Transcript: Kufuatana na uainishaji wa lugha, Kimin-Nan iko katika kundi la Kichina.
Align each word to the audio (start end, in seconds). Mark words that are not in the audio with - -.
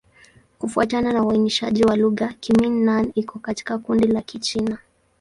Kufuatana 0.59 1.13
na 1.13 1.23
uainishaji 1.23 1.83
wa 1.83 1.95
lugha, 1.95 2.27
Kimin-Nan 2.39 3.11
iko 3.15 3.39
katika 3.39 3.77
kundi 3.77 4.07
la 4.07 4.21
Kichina. 4.21 4.77